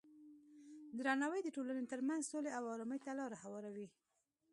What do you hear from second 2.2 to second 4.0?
سولې او ارامۍ ته لاره هواروي.